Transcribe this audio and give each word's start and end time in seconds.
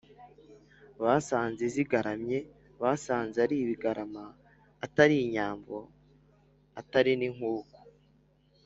basanze 1.03 1.63
zigaramye: 1.75 2.37
basanze 2.81 3.37
ari 3.45 3.55
ibigarama; 3.63 4.25
atari 4.85 5.15
inyambo; 5.25 5.75
atari 6.79 7.11
n’inkuku; 7.19 7.77